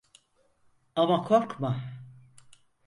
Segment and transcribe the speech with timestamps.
[0.95, 2.01] Ama korkma.